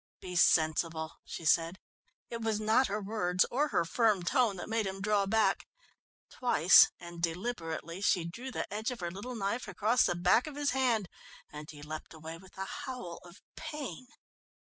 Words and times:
"Be 0.19 0.35
sensible," 0.35 1.17
she 1.25 1.45
said. 1.45 1.77
It 2.31 2.41
was 2.41 2.59
not 2.59 2.87
her 2.87 2.99
words 3.03 3.45
or 3.51 3.67
her 3.67 3.85
firm 3.85 4.23
tone 4.23 4.55
that 4.57 4.67
made 4.67 4.87
him 4.87 4.99
draw 4.99 5.27
back. 5.27 5.67
Twice 6.31 6.89
and 6.99 7.21
deliberately 7.21 8.01
she 8.01 8.25
drew 8.25 8.49
the 8.49 8.65
edge 8.73 8.89
of 8.89 9.01
her 9.01 9.11
little 9.11 9.35
knife 9.35 9.67
across 9.67 10.07
the 10.07 10.15
back 10.15 10.47
of 10.47 10.55
his 10.55 10.71
hand, 10.71 11.07
and 11.51 11.69
he 11.69 11.83
leapt 11.83 12.15
away 12.15 12.39
with 12.39 12.57
a 12.57 12.65
howl 12.65 13.19
of 13.23 13.43
pain. 13.55 14.07